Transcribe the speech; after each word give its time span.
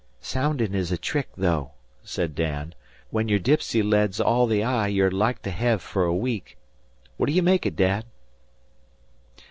"Soundin' 0.19 0.73
is 0.73 0.91
a 0.91 0.97
trick, 0.97 1.29
though," 1.37 1.73
said 2.03 2.33
Dan, 2.33 2.73
"when 3.11 3.29
your 3.29 3.37
dipsey 3.37 3.83
lead's 3.83 4.19
all 4.19 4.47
the 4.47 4.63
eye 4.63 4.87
you're 4.87 5.11
like 5.11 5.43
to 5.43 5.51
hev 5.51 5.79
for 5.79 6.05
a 6.05 6.15
week. 6.15 6.57
What 7.17 7.27
d'you 7.27 7.43
make 7.43 7.67
it, 7.67 7.75
Dad?" 7.75 8.05